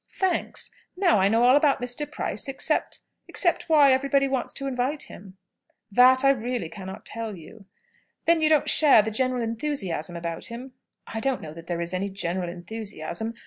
[0.17, 0.71] "Thanks.
[0.97, 2.09] Now I know all about Mr.
[2.11, 5.37] Price; except except why everybody wants to invite him."
[5.91, 7.65] "That I really cannot tell you."
[8.25, 10.71] "Then you don't share the general enthusiasm about him?"
[11.05, 13.35] "I don't know that there is any general enthusiasm.